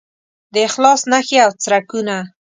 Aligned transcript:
د 0.53 0.55
اخلاص 0.67 1.01
نښې 1.11 1.37
او 1.45 1.51
څرکونه 1.63 2.15